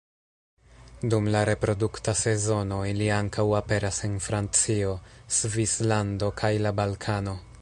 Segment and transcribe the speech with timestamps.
[1.13, 4.97] Dum la reprodukta sezono ili ankaŭ aperas en Francio,
[5.41, 7.43] Svislando kaj la Balkano.